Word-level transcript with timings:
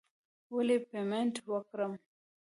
ولې 0.55 0.77
پیمنټ 0.89 1.35
وکړم. 1.51 1.91